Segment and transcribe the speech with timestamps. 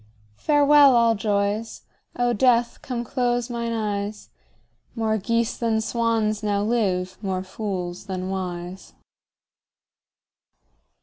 [0.37, 1.83] Farewell, all joys;
[2.15, 4.29] O Death, come close mine eyes;
[4.95, 8.93] More geese than swans now live, more fools than wise.